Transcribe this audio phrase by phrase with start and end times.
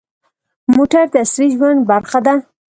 [0.75, 2.33] موټر د عصري ژوند برخه ده.